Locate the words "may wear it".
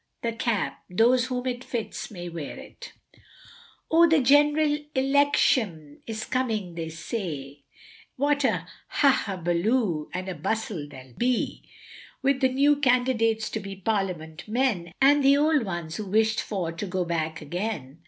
2.09-2.93